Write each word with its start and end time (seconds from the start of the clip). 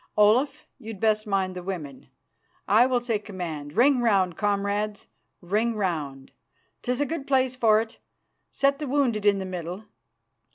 Olaf, 0.17 0.65
you'd 0.79 0.99
best 0.99 1.27
mind 1.27 1.55
the 1.55 1.61
women; 1.61 2.07
I 2.67 2.87
will 2.87 3.01
take 3.01 3.23
command. 3.23 3.77
Ring 3.77 4.01
round, 4.01 4.35
comrades, 4.35 5.05
ring 5.41 5.75
round! 5.75 6.31
'Tis 6.81 7.01
a 7.01 7.05
good 7.05 7.27
place 7.27 7.55
for 7.55 7.79
it. 7.79 7.99
Set 8.51 8.79
the 8.79 8.87
wounded 8.87 9.27
in 9.27 9.37
the 9.37 9.45
middle. 9.45 9.83